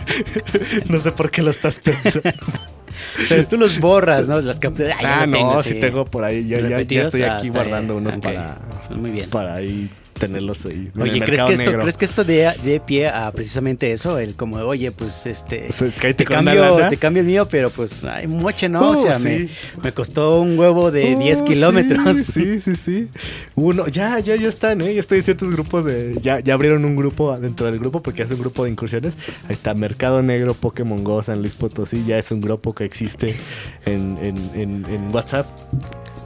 no 0.88 1.00
sé 1.00 1.10
por 1.12 1.30
qué 1.30 1.42
lo 1.42 1.50
estás 1.50 1.80
pensando. 1.80 2.30
Pero 3.28 3.46
tú 3.46 3.56
los 3.58 3.78
borras, 3.80 4.28
¿no? 4.28 4.40
Las 4.40 4.58
capturas. 4.60 4.96
Ah, 5.02 5.20
ah, 5.22 5.26
no, 5.26 5.32
tengo, 5.36 5.62
sí 5.62 5.74
tengo 5.74 6.04
por 6.04 6.24
ahí. 6.24 6.46
Ya, 6.46 6.60
ya- 6.60 6.82
ya 6.82 7.02
estoy 7.02 7.22
ah, 7.22 7.38
aquí 7.38 7.46
está 7.48 7.58
guardando 7.60 7.94
bien. 7.94 8.06
unos 8.06 8.16
para, 8.18 8.58
Muy 8.90 9.10
bien. 9.10 9.30
para 9.30 9.54
ahí 9.54 9.90
tenerlos 10.18 10.66
ahí. 10.66 10.90
Oye, 10.98 11.20
¿crees 11.20 11.42
que, 11.42 11.52
esto. 11.52 11.78
¿crees 11.78 11.96
que 11.96 12.04
esto 12.04 12.24
dé, 12.24 12.52
dé 12.64 12.80
pie 12.80 13.08
a 13.08 13.30
precisamente 13.30 13.92
eso? 13.92 14.18
El 14.18 14.34
como, 14.34 14.56
oye, 14.58 14.90
pues 14.92 15.26
este. 15.26 15.68
Te 16.16 16.24
cambio, 16.24 16.88
te 16.88 16.96
cambio 16.96 17.20
el 17.20 17.26
mío, 17.26 17.46
pero 17.48 17.70
pues 17.70 18.04
hay 18.04 18.26
moche, 18.26 18.68
¿no? 18.68 18.90
o 18.90 18.92
Uh, 18.92 19.02
sea, 19.02 19.18
sí. 19.18 19.24
me, 19.28 19.48
me 19.84 19.92
costó 19.92 20.40
un 20.40 20.58
huevo 20.58 20.90
de 20.90 21.14
Oh, 21.14 21.18
10 21.18 21.42
kilómetros. 21.42 22.16
Sí, 22.16 22.58
sí, 22.58 22.60
sí, 22.60 22.74
sí. 22.76 23.08
Uno, 23.54 23.86
ya, 23.88 24.18
ya, 24.20 24.36
ya 24.36 24.48
están, 24.48 24.80
¿eh? 24.80 24.94
Ya 24.94 25.00
estoy 25.00 25.18
en 25.18 25.24
ciertos 25.24 25.50
grupos 25.50 25.84
de. 25.84 26.18
Ya, 26.22 26.40
ya 26.40 26.54
abrieron 26.54 26.84
un 26.84 26.96
grupo 26.96 27.36
dentro 27.38 27.66
del 27.66 27.78
grupo 27.78 28.02
porque 28.02 28.22
es 28.22 28.30
un 28.30 28.38
grupo 28.38 28.64
de 28.64 28.70
incursiones. 28.70 29.14
Ahí 29.48 29.52
está 29.54 29.74
Mercado 29.74 30.22
Negro, 30.22 30.54
Pokémon 30.54 31.02
Go, 31.04 31.22
San 31.22 31.40
Luis 31.40 31.54
Potosí. 31.54 32.04
Ya 32.06 32.18
es 32.18 32.30
un 32.30 32.40
grupo 32.40 32.74
que 32.74 32.84
existe 32.84 33.36
en, 33.84 34.18
en, 34.22 34.36
en, 34.54 34.84
en 34.92 35.14
WhatsApp. 35.14 35.46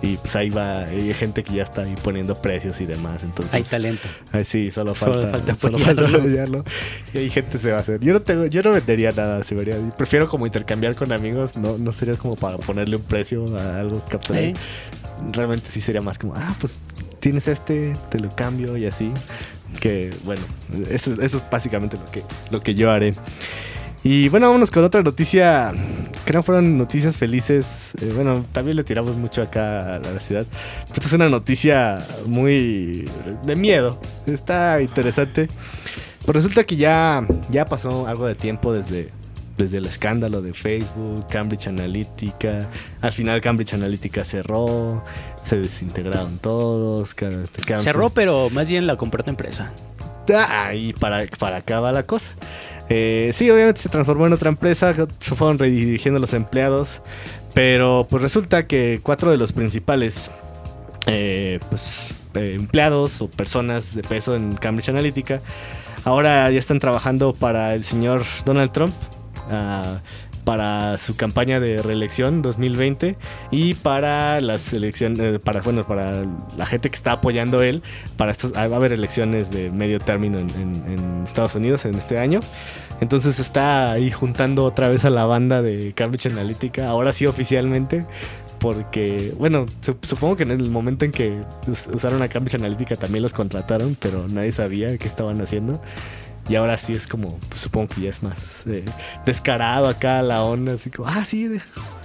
Y 0.02 0.16
pues 0.16 0.34
ahí 0.34 0.48
va, 0.48 0.84
hay 0.84 1.12
gente 1.12 1.42
que 1.44 1.54
ya 1.54 1.62
está 1.64 1.82
ahí 1.82 1.94
poniendo 2.02 2.34
precios 2.40 2.80
y 2.80 2.86
demás. 2.86 3.22
Entonces, 3.22 3.52
Hay 3.52 3.62
talento. 3.62 4.08
Ay, 4.32 4.44
sí, 4.44 4.70
solo 4.70 4.94
Solo 4.94 5.28
falta, 5.28 5.56
solo 5.56 5.78
falta 5.78 6.06
apoyarlo. 6.06 6.64
Y 7.12 7.18
hay 7.18 7.30
gente 7.30 7.58
se 7.58 7.70
va 7.70 7.78
a 7.78 7.80
hacer. 7.80 8.00
Yo 8.00 8.14
no 8.14 8.20
tengo, 8.22 8.46
yo 8.46 8.62
no 8.62 8.70
vendería 8.70 9.12
nada, 9.12 9.42
se 9.42 9.54
vería. 9.54 9.76
Prefiero 9.96 10.28
como 10.28 10.46
intercambiar 10.46 10.94
con 10.94 11.12
amigos, 11.12 11.56
no, 11.56 11.76
no 11.76 11.92
sería 11.92 12.14
como 12.14 12.34
para 12.36 12.56
ponerle 12.56 12.96
un 12.96 13.02
precio 13.02 13.44
a 13.58 13.80
algo 13.80 14.02
capturar. 14.08 14.42
¿Eh? 14.42 14.54
Realmente 15.32 15.68
sí 15.68 15.82
sería 15.82 16.00
más 16.00 16.18
como, 16.18 16.34
ah, 16.34 16.54
pues 16.60 16.72
tienes 17.20 17.46
este, 17.48 17.94
te 18.10 18.18
lo 18.18 18.30
cambio 18.30 18.76
y 18.78 18.86
así. 18.86 19.12
Que 19.80 20.10
bueno, 20.24 20.42
eso, 20.90 21.12
eso 21.20 21.36
es 21.36 21.50
básicamente 21.50 21.96
lo 21.98 22.04
que, 22.06 22.22
lo 22.50 22.60
que 22.60 22.74
yo 22.74 22.90
haré. 22.90 23.14
Y 24.02 24.28
bueno, 24.30 24.46
vámonos 24.46 24.70
con 24.70 24.84
otra 24.84 25.02
noticia. 25.02 25.72
Que 26.24 26.32
no 26.32 26.42
fueron 26.42 26.78
noticias 26.78 27.16
felices. 27.16 27.92
Eh, 28.00 28.12
bueno, 28.14 28.44
también 28.52 28.76
le 28.76 28.84
tiramos 28.84 29.16
mucho 29.16 29.42
acá 29.42 29.96
a 29.96 29.98
la 29.98 30.20
ciudad. 30.20 30.46
Pero 30.88 30.94
esta 30.94 31.08
es 31.08 31.12
una 31.12 31.28
noticia 31.28 32.04
muy 32.26 33.04
de 33.44 33.56
miedo. 33.56 34.00
Está 34.26 34.80
interesante. 34.80 35.48
Pues 36.24 36.36
resulta 36.36 36.64
que 36.64 36.76
ya, 36.76 37.26
ya 37.50 37.66
pasó 37.66 38.06
algo 38.06 38.26
de 38.26 38.34
tiempo 38.34 38.72
desde, 38.72 39.10
desde 39.58 39.78
el 39.78 39.86
escándalo 39.86 40.40
de 40.42 40.54
Facebook, 40.54 41.26
Cambridge 41.28 41.66
Analytica. 41.66 42.68
Al 43.00 43.12
final 43.12 43.40
Cambridge 43.40 43.74
Analytica 43.74 44.24
cerró, 44.24 45.02
se 45.44 45.58
desintegraron 45.58 46.38
todos. 46.38 47.14
quedaron 47.14 47.46
Cerró, 47.78 48.10
pero 48.10 48.48
más 48.50 48.68
bien 48.68 48.86
la 48.86 48.96
compró 48.96 49.20
otra 49.20 49.30
empresa. 49.30 49.72
Ah, 50.32 50.74
y 50.74 50.92
para, 50.92 51.26
para 51.38 51.56
acá 51.56 51.80
va 51.80 51.92
la 51.92 52.04
cosa. 52.04 52.30
Eh, 52.92 53.30
sí, 53.32 53.48
obviamente 53.48 53.80
se 53.80 53.88
transformó 53.88 54.26
en 54.26 54.32
otra 54.32 54.48
empresa, 54.48 54.92
se 55.20 55.34
fueron 55.36 55.58
redirigiendo 55.60 56.18
los 56.18 56.34
empleados, 56.34 57.00
pero 57.54 58.04
pues 58.10 58.20
resulta 58.20 58.66
que 58.66 58.98
cuatro 59.00 59.30
de 59.30 59.36
los 59.36 59.52
principales 59.52 60.28
eh, 61.06 61.60
pues, 61.68 62.08
eh, 62.34 62.56
empleados 62.58 63.22
o 63.22 63.30
personas 63.30 63.94
de 63.94 64.02
peso 64.02 64.34
en 64.34 64.56
Cambridge 64.56 64.88
Analytica. 64.88 65.40
Ahora 66.04 66.50
ya 66.50 66.58
están 66.58 66.80
trabajando 66.80 67.32
para 67.32 67.74
el 67.74 67.84
señor 67.84 68.24
Donald 68.44 68.72
Trump. 68.72 68.92
ah, 69.48 70.00
para 70.50 70.98
su 70.98 71.14
campaña 71.14 71.60
de 71.60 71.80
reelección 71.80 72.42
2020 72.42 73.16
y 73.52 73.74
para 73.74 74.40
las 74.40 74.72
elecciones 74.72 75.20
eh, 75.20 75.38
para 75.38 75.62
bueno 75.62 75.86
para 75.86 76.24
la 76.56 76.66
gente 76.66 76.90
que 76.90 76.96
está 76.96 77.12
apoyando 77.12 77.62
él 77.62 77.84
para 78.16 78.32
estos 78.32 78.50
ah, 78.56 78.66
va 78.66 78.74
a 78.74 78.78
haber 78.80 78.92
elecciones 78.92 79.52
de 79.52 79.70
medio 79.70 80.00
término 80.00 80.40
en, 80.40 80.50
en- 80.50 80.84
en 80.92 81.22
Estados 81.22 81.54
Unidos 81.54 81.84
en 81.84 81.94
este 81.94 82.18
año 82.18 82.40
entonces 83.00 83.38
está 83.38 83.92
ahí 83.92 84.10
juntando 84.10 84.64
otra 84.64 84.88
vez 84.88 85.04
a 85.04 85.10
la 85.10 85.24
banda 85.24 85.62
de 85.62 85.92
Cambridge 85.94 86.26
Analytica 86.26 86.88
ahora 86.88 87.12
sí 87.12 87.26
oficialmente 87.26 88.04
porque, 88.58 89.32
bueno, 89.38 89.66
su- 89.82 89.96
supongo 90.02 90.34
que 90.36 90.42
en 90.42 90.50
el 90.50 90.68
momento 90.68 91.04
en 91.04 91.12
que 91.12 91.38
us- 91.68 91.86
usaron 91.94 92.22
a 92.22 92.28
Cambridge 92.28 92.56
Analytica 92.56 92.96
también 92.96 93.22
los 93.22 93.32
contrataron, 93.32 93.96
pero 93.98 94.26
nadie 94.28 94.52
sabía 94.52 94.98
qué 94.98 95.08
estaban 95.08 95.40
haciendo. 95.40 95.80
Y 96.48 96.56
ahora 96.56 96.76
sí 96.78 96.92
es 96.94 97.06
como, 97.06 97.38
pues, 97.48 97.60
supongo 97.60 97.88
que 97.94 98.00
ya 98.02 98.10
es 98.10 98.22
más 98.22 98.66
eh, 98.66 98.84
descarado 99.24 99.88
acá 99.88 100.20
la 100.22 100.42
onda, 100.42 100.74
así 100.74 100.90
como, 100.90 101.08
ah, 101.08 101.24
sí, 101.24 101.46
de- 101.48 101.60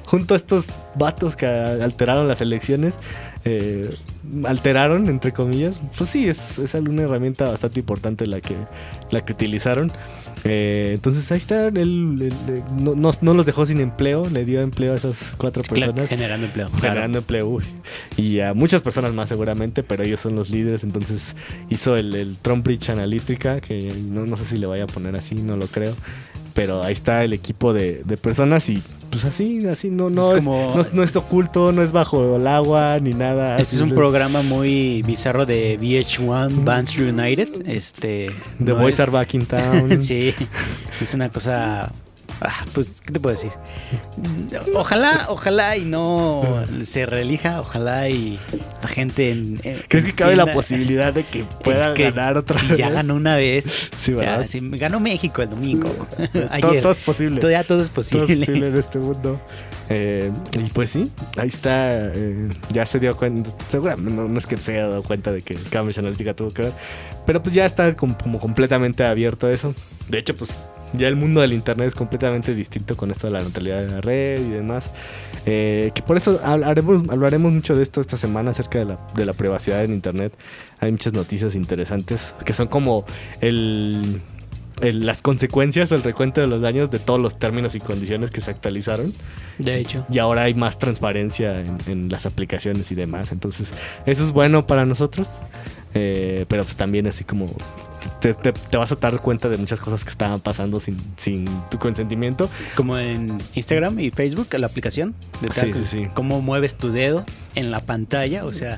junto 0.05 0.33
a 0.33 0.37
estos 0.37 0.67
vatos 0.95 1.35
que 1.35 1.45
alteraron 1.45 2.27
las 2.27 2.41
elecciones, 2.41 2.97
eh, 3.43 3.95
alteraron, 4.45 5.07
entre 5.07 5.31
comillas, 5.31 5.79
pues 5.97 6.09
sí, 6.09 6.27
es, 6.27 6.59
es 6.59 6.73
una 6.75 7.03
herramienta 7.03 7.49
bastante 7.49 7.79
importante 7.79 8.27
la 8.27 8.41
que, 8.41 8.55
la 9.11 9.23
que 9.25 9.33
utilizaron. 9.33 9.91
Eh, 10.47 10.91
entonces 10.93 11.31
ahí 11.31 11.39
está, 11.39 11.67
él, 11.69 11.77
él- 11.77 12.21
él 12.21 12.63
no, 12.79 12.93
no- 12.93 13.09
no 13.19 13.33
los 13.33 13.47
dejó 13.47 13.65
sin 13.65 13.79
empleo, 13.79 14.29
le 14.29 14.45
dio 14.45 14.61
empleo 14.61 14.93
a 14.93 14.95
esas 14.95 15.33
cuatro 15.37 15.63
Claro, 15.63 15.91
personas 15.93 16.09
generando 16.09 16.45
empleo. 16.45 16.69
claro. 16.69 16.81
generando 16.89 17.17
empleo 17.17 17.47
uy. 17.49 17.63
y 18.15 18.41
a 18.41 18.53
muchas 18.53 18.83
personas 18.83 19.11
más 19.13 19.27
seguramente 19.29 19.81
pero 19.81 20.03
ellos 20.03 20.19
son 20.19 20.35
los 20.35 20.51
líderes 20.51 20.83
entonces 20.83 21.35
hizo 21.69 21.95
el, 21.97 22.13
el 22.13 22.37
Trump 22.37 22.63
Bridge 22.63 22.89
Analytica 22.91 23.59
que 23.59 23.91
no, 24.07 24.27
no 24.27 24.37
sé 24.37 24.45
si 24.45 24.57
le 24.57 24.67
vaya 24.67 24.83
a 24.83 24.87
poner 24.87 25.15
así 25.15 25.33
no 25.33 25.57
lo 25.57 25.65
creo 25.65 25.95
pero 26.53 26.83
ahí 26.83 26.93
está 26.93 27.23
el 27.23 27.33
equipo 27.33 27.73
de, 27.73 28.03
de 28.05 28.15
personas 28.17 28.69
y 28.69 28.83
pues 29.21 29.25
así 29.25 29.65
así 29.67 29.89
no 29.89 30.09
no 30.09 30.25
Es 30.31 30.37
es, 30.39 30.43
como- 30.43 30.73
no, 30.75 30.83
no 30.91 31.03
es 31.03 31.15
oculto 31.15 31.71
no 31.71 31.81
es 31.81 31.91
bajo 31.93 32.35
el 32.35 32.45
agua 32.47 32.99
ni 32.99 33.13
nada 33.13 33.57
Este 33.59 33.75
es 33.77 33.81
un 33.81 33.91
programa 33.91 34.41
muy 34.41 35.01
bizarro 35.03 35.45
de 35.45 35.77
VH1, 35.79 36.63
Bands 36.65 36.97
United. 36.97 37.65
Este, 37.67 38.29
The 38.63 38.73
Boys 38.73 38.95
es- 38.95 38.99
Are 38.99 39.11
Back 39.11 39.33
in 39.35 39.45
Town 39.47 40.01
sí, 40.01 40.33
es 40.99 41.13
una 41.13 41.29
cosa. 41.29 41.91
Ah, 42.41 42.65
pues, 42.73 43.01
¿qué 43.01 43.11
te 43.13 43.19
puedo 43.19 43.35
decir? 43.35 43.51
Ojalá, 44.73 45.25
ojalá 45.29 45.77
y 45.77 45.85
no 45.85 46.41
se 46.83 47.05
reelija, 47.05 47.59
ojalá 47.61 48.09
y 48.09 48.39
la 48.81 48.87
gente. 48.87 49.31
En, 49.31 49.59
en- 49.63 49.81
¿Crees 49.87 50.05
que 50.05 50.13
cabe 50.13 50.35
la 50.35 50.45
posibilidad 50.51 51.13
de 51.13 51.23
que 51.25 51.43
pueda 51.63 51.89
Es 51.89 51.95
que 51.95 52.03
ganar 52.11 52.37
otra 52.37 52.57
Si 52.59 52.67
vez? 52.67 52.77
ya 52.77 52.89
ganó 52.89 53.15
una 53.15 53.37
vez, 53.37 53.65
Sí, 54.01 54.13
¿verdad? 54.13 54.41
ya, 54.41 54.47
si 54.47 54.59
ganó 54.77 54.99
México 54.99 55.41
el 55.41 55.49
domingo. 55.49 55.89
todo, 55.89 56.47
Ayer. 56.51 56.81
todo 56.81 56.91
es 56.91 56.97
posible 56.99 57.39
Todo- 57.39 57.51
ya 57.51 57.63
todo 57.63 57.81
es 57.81 57.89
Todo 57.91 58.01
es 58.01 58.11
posible. 58.11 58.37
posible 58.45 58.67
en 58.67 58.77
este 58.77 58.97
mundo. 58.99 59.41
Eh, 59.89 60.31
y 60.57 60.69
pues 60.69 60.89
sí, 60.91 61.11
ahí 61.37 61.47
está. 61.47 62.07
eh, 62.13 62.49
ya 62.71 62.85
se 62.85 62.99
dio 62.99 63.15
cuenta. 63.15 63.49
Seguramente 63.69 64.11
no, 64.13 64.27
no 64.27 64.37
es 64.39 64.45
que 64.47 64.57
se 64.57 64.71
haya 64.73 64.87
dado 64.87 65.03
cuenta 65.03 65.31
de 65.31 65.41
que 65.41 65.55
Cambridge 65.55 65.99
Analytica 65.99 66.33
tuvo 66.33 66.51
que 66.51 66.63
ver. 66.63 66.71
Pero 67.25 67.41
pues 67.43 67.53
ya 67.53 67.65
está 67.65 67.95
com- 67.95 68.15
como 68.21 68.39
completamente 68.39 69.03
abierto 69.05 69.47
a 69.47 69.51
eso. 69.51 69.73
De 70.09 70.19
hecho, 70.19 70.35
pues 70.35 70.59
ya 70.97 71.07
el 71.07 71.15
mundo 71.15 71.41
del 71.41 71.53
internet 71.53 71.89
es 71.89 71.95
completamente 71.95 72.53
distinto 72.55 72.95
con 72.97 73.11
esto 73.11 73.27
de 73.27 73.33
la 73.33 73.39
neutralidad 73.39 73.81
de 73.81 73.91
la 73.91 74.01
red 74.01 74.39
y 74.39 74.49
demás. 74.49 74.91
Eh, 75.45 75.91
que 75.93 76.01
por 76.01 76.17
eso 76.17 76.39
hablaremos, 76.43 77.03
hablaremos 77.09 77.51
mucho 77.51 77.75
de 77.75 77.83
esto 77.83 78.01
esta 78.01 78.17
semana 78.17 78.51
acerca 78.51 78.79
de 78.79 78.85
la, 78.85 78.97
de 79.15 79.25
la 79.25 79.33
privacidad 79.33 79.83
en 79.83 79.93
internet. 79.93 80.33
Hay 80.79 80.91
muchas 80.91 81.13
noticias 81.13 81.55
interesantes 81.55 82.33
que 82.45 82.53
son 82.53 82.67
como 82.67 83.05
el 83.41 84.21
las 84.81 85.21
consecuencias 85.21 85.91
o 85.91 85.95
el 85.95 86.03
recuento 86.03 86.41
de 86.41 86.47
los 86.47 86.61
daños 86.61 86.91
de 86.91 86.99
todos 86.99 87.19
los 87.19 87.39
términos 87.39 87.75
y 87.75 87.79
condiciones 87.79 88.31
que 88.31 88.41
se 88.41 88.51
actualizaron. 88.51 89.13
De 89.57 89.79
hecho. 89.79 90.05
Y 90.09 90.19
ahora 90.19 90.43
hay 90.43 90.53
más 90.53 90.77
transparencia 90.77 91.61
en, 91.61 91.77
en 91.87 92.09
las 92.09 92.25
aplicaciones 92.25 92.91
y 92.91 92.95
demás. 92.95 93.31
Entonces, 93.31 93.73
eso 94.05 94.23
es 94.23 94.31
bueno 94.31 94.67
para 94.67 94.85
nosotros. 94.85 95.39
Eh, 95.97 96.45
pero 96.49 96.63
pues 96.63 96.75
también 96.75 97.07
así 97.07 97.23
como 97.23 97.47
te, 98.19 98.33
te- 98.33 98.51
te 98.51 98.75
vas 98.77 98.91
a 98.91 98.95
dar 98.95 99.21
cuenta 99.21 99.47
de 99.47 99.55
muchas 99.57 99.79
cosas 99.79 100.03
que 100.03 100.09
estaban 100.09 100.41
pasando 100.41 100.81
sin, 100.81 100.97
sin 101.15 101.45
tu 101.71 101.79
consentimiento. 101.79 102.49
Como 102.75 102.97
en 102.97 103.37
Instagram 103.55 103.99
y 104.01 104.11
Facebook, 104.11 104.47
la 104.57 104.67
aplicación. 104.67 105.15
De 105.41 105.47
Sí, 105.53 105.61
tal- 105.61 105.73
sí, 105.73 105.83
sí. 105.85 106.07
Cómo 106.13 106.41
mueves 106.41 106.75
tu 106.75 106.91
dedo 106.91 107.23
en 107.55 107.71
la 107.71 107.79
pantalla. 107.79 108.43
O 108.45 108.53
sea, 108.53 108.77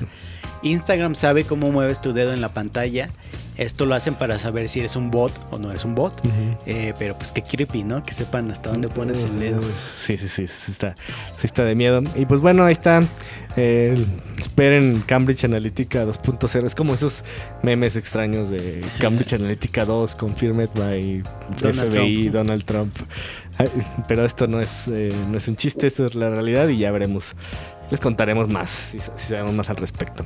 Instagram 0.62 1.14
sabe 1.16 1.42
cómo 1.44 1.70
mueves 1.72 2.00
tu 2.00 2.12
dedo 2.12 2.32
en 2.32 2.40
la 2.40 2.50
pantalla. 2.50 3.10
Esto 3.58 3.86
lo 3.86 3.96
hacen 3.96 4.14
para 4.14 4.38
saber 4.38 4.68
si 4.68 4.78
eres 4.78 4.94
un 4.94 5.10
bot 5.10 5.32
o 5.50 5.58
no 5.58 5.70
eres 5.70 5.84
un 5.84 5.96
bot. 5.96 6.14
Eh, 6.64 6.94
pero 6.96 7.18
pues 7.18 7.32
qué 7.32 7.42
creepy, 7.42 7.82
¿no? 7.82 8.04
Que 8.04 8.14
sepan 8.14 8.48
hasta 8.52 8.70
dónde 8.70 8.86
pones 8.88 9.24
el 9.24 9.40
dedo. 9.40 9.60
Sí, 9.98 10.16
sí, 10.16 10.28
sí, 10.28 10.46
sí 10.46 10.70
está, 10.70 10.94
sí 11.38 11.46
está 11.46 11.64
de 11.64 11.74
miedo. 11.74 12.00
Y 12.14 12.24
pues 12.24 12.40
bueno, 12.40 12.64
ahí 12.64 12.72
está. 12.72 13.02
Eh, 13.56 13.96
esperen 14.38 15.02
Cambridge 15.04 15.42
Analytica 15.42 16.06
2.0. 16.06 16.66
Es 16.66 16.76
como 16.76 16.94
esos 16.94 17.24
memes 17.64 17.96
extraños 17.96 18.48
de 18.48 18.80
Cambridge 19.00 19.32
Analytica 19.32 19.84
2, 19.84 20.14
confirmed 20.14 20.70
by 20.76 21.24
Donald 21.60 21.90
FBI, 21.90 22.30
Trump. 22.30 22.34
Donald 22.34 22.64
Trump. 22.64 22.96
Pero 24.06 24.24
esto 24.24 24.46
no 24.46 24.60
es, 24.60 24.86
eh, 24.86 25.12
no 25.32 25.36
es 25.36 25.48
un 25.48 25.56
chiste, 25.56 25.88
esto 25.88 26.06
es 26.06 26.14
la 26.14 26.30
realidad 26.30 26.68
y 26.68 26.78
ya 26.78 26.92
veremos. 26.92 27.34
Les 27.90 28.00
contaremos 28.00 28.48
más, 28.48 28.70
si, 28.70 29.00
si 29.00 29.10
sabemos 29.16 29.54
más 29.54 29.68
al 29.68 29.76
respecto. 29.76 30.24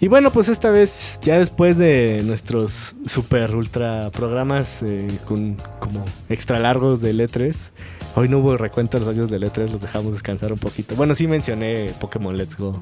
Y 0.00 0.08
bueno, 0.08 0.30
pues 0.32 0.48
esta 0.48 0.70
vez, 0.70 1.18
ya 1.22 1.38
después 1.38 1.78
de 1.78 2.22
nuestros 2.24 2.94
super 3.06 3.54
ultra 3.54 4.10
programas 4.10 4.82
eh, 4.82 5.06
con 5.24 5.56
como 5.78 6.04
extra 6.28 6.58
largos 6.58 7.00
de 7.00 7.14
E3, 7.14 7.70
hoy 8.16 8.28
no 8.28 8.38
hubo 8.38 8.56
recuento 8.56 8.98
de 8.98 9.04
los 9.06 9.14
años 9.16 9.30
de 9.30 9.38
E3, 9.38 9.70
los 9.70 9.80
dejamos 9.82 10.12
descansar 10.12 10.52
un 10.52 10.58
poquito. 10.58 10.94
Bueno, 10.96 11.14
sí 11.14 11.26
mencioné 11.26 11.90
Pokémon 12.00 12.36
Let's 12.36 12.56
Go, 12.58 12.78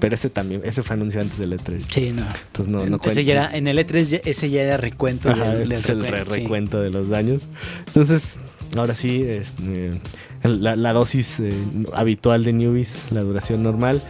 pero 0.00 0.14
ese 0.16 0.28
también, 0.28 0.60
ese 0.64 0.82
fue 0.82 0.94
anuncio 0.94 1.20
antes 1.20 1.38
del 1.38 1.52
E3. 1.58 1.86
Sí, 1.88 2.10
no. 2.10 2.24
Entonces 2.48 2.68
no, 2.72 2.84
no 2.84 3.00
ese 3.04 3.24
ya 3.24 3.32
era, 3.32 3.56
en 3.56 3.68
el 3.68 3.78
E3 3.78 4.02
ya- 4.04 4.20
ese 4.24 4.50
ya 4.50 4.62
era 4.62 4.76
recuento 4.76 5.30
Ajá, 5.30 5.50
del, 5.54 5.68
del 5.68 5.72
es 5.78 5.88
el 5.88 6.00
re- 6.02 6.10
recuento, 6.10 6.34
sí. 6.34 6.40
recuento 6.42 6.80
de 6.82 6.90
los 6.90 7.08
daños. 7.08 7.42
Entonces, 7.86 8.40
ahora 8.76 8.94
sí, 8.94 9.24
este, 9.26 9.90
la, 10.42 10.76
la 10.76 10.92
dosis 10.92 11.40
eh, 11.40 11.52
habitual 11.92 12.44
de 12.44 12.52
newbies, 12.52 13.12
la 13.12 13.22
duración 13.22 13.62
normal. 13.62 14.02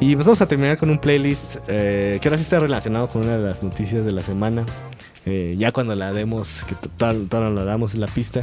Y 0.00 0.14
pues 0.14 0.26
vamos 0.26 0.40
a 0.40 0.46
terminar 0.46 0.78
con 0.78 0.90
un 0.90 0.98
playlist 0.98 1.56
eh, 1.68 2.18
que 2.20 2.28
ahora 2.28 2.38
sí 2.38 2.44
está 2.44 2.60
relacionado 2.60 3.08
con 3.08 3.22
una 3.22 3.36
de 3.36 3.42
las 3.42 3.62
noticias 3.62 4.04
de 4.04 4.12
la 4.12 4.22
semana. 4.22 4.64
Eh, 5.26 5.54
ya 5.58 5.72
cuando 5.72 5.94
la 5.94 6.12
demos, 6.12 6.64
que 6.64 6.74
total 6.74 7.28
la 7.54 7.64
damos 7.64 7.94
en 7.94 8.00
la 8.00 8.06
pista, 8.06 8.40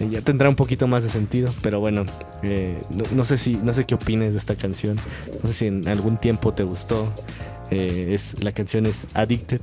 eh, 0.00 0.08
ya 0.10 0.20
tendrá 0.20 0.48
un 0.48 0.56
poquito 0.56 0.86
más 0.86 1.04
de 1.04 1.10
sentido. 1.10 1.52
Pero 1.62 1.80
bueno, 1.80 2.04
eh, 2.42 2.80
no, 2.90 3.04
no 3.12 3.24
sé 3.24 3.38
si, 3.38 3.56
no 3.56 3.72
sé 3.74 3.84
qué 3.84 3.94
opines 3.94 4.32
de 4.32 4.38
esta 4.38 4.56
canción. 4.56 4.96
No 5.42 5.48
sé 5.48 5.54
si 5.54 5.66
en 5.66 5.86
algún 5.88 6.16
tiempo 6.16 6.52
te 6.52 6.64
gustó. 6.64 7.12
Eh, 7.70 8.10
es, 8.14 8.42
la 8.42 8.52
canción 8.52 8.86
es 8.86 9.06
Addicted 9.14 9.60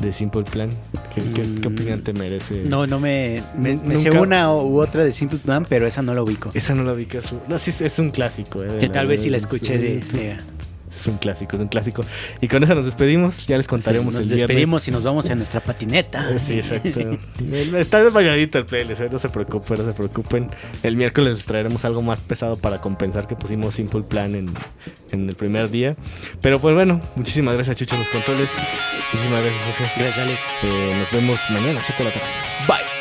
de 0.00 0.12
Simple 0.12 0.42
Plan. 0.44 0.70
¿Qué, 1.14 1.22
qué- 1.34 1.42
qué 1.60 1.68
Mm, 1.68 1.72
opinión 1.72 2.02
te 2.02 2.12
merece? 2.12 2.64
No, 2.64 2.86
no 2.86 2.98
me. 3.00 3.42
Me, 3.56 3.76
me 3.76 3.96
sé 3.96 4.10
una 4.10 4.52
u 4.52 4.80
otra 4.80 5.04
de 5.04 5.12
Simple 5.12 5.38
Plan, 5.38 5.66
pero 5.68 5.86
esa 5.86 6.02
no 6.02 6.14
la 6.14 6.22
ubico. 6.22 6.50
Esa 6.54 6.74
no 6.74 6.84
la 6.84 6.92
es, 6.92 7.20
no, 7.48 7.58
sí, 7.58 7.72
es 7.80 7.98
un 7.98 8.10
clásico. 8.10 8.62
eh, 8.64 8.78
Que 8.80 8.88
tal 8.88 9.06
vez 9.06 9.22
si 9.22 9.30
la 9.30 9.38
sí, 9.38 9.44
escuché 9.44 9.78
de. 9.78 10.00
de- 10.00 10.36
Es 10.94 11.06
un 11.06 11.16
clásico, 11.16 11.56
es 11.56 11.62
un 11.62 11.68
clásico. 11.68 12.02
Y 12.40 12.48
con 12.48 12.62
eso 12.62 12.74
nos 12.74 12.84
despedimos. 12.84 13.46
Ya 13.46 13.56
les 13.56 13.66
contaremos 13.66 14.14
nos 14.14 14.22
el 14.24 14.28
despedimos 14.28 14.84
viernes. 14.84 14.88
y 14.88 14.90
nos 14.90 15.04
vamos 15.04 15.28
en 15.30 15.38
nuestra 15.38 15.60
patineta. 15.60 16.38
Sí, 16.38 16.54
exacto. 16.54 17.18
Está 17.78 18.02
desmayadito 18.04 18.58
el 18.58 18.66
playlist, 18.66 19.00
eh, 19.00 19.08
no 19.10 19.18
se 19.18 19.28
preocupen, 19.28 19.78
no 19.78 19.86
se 19.86 19.92
preocupen. 19.92 20.50
El 20.82 20.96
miércoles 20.96 21.36
les 21.36 21.46
traeremos 21.46 21.84
algo 21.84 22.02
más 22.02 22.20
pesado 22.20 22.56
para 22.56 22.80
compensar 22.80 23.26
que 23.26 23.36
pusimos 23.36 23.74
Simple 23.74 24.02
Plan 24.02 24.34
en, 24.34 24.52
en 25.10 25.28
el 25.28 25.34
primer 25.34 25.70
día. 25.70 25.96
Pero 26.40 26.58
pues 26.58 26.74
bueno, 26.74 27.00
muchísimas 27.16 27.54
gracias 27.54 27.76
Chucho 27.76 27.94
en 27.94 28.00
los 28.00 28.10
controles. 28.10 28.50
Muchísimas 29.12 29.42
gracias 29.42 29.62
Jorge. 29.64 29.92
Gracias, 29.96 30.18
Alex. 30.18 30.50
Eh, 30.62 30.94
nos 30.98 31.10
vemos 31.10 31.40
mañana 31.50 31.80
a 31.80 31.82
7 31.82 32.02
de 32.02 32.08
la 32.08 32.14
tarde. 32.14 32.28
Bye. 32.68 32.91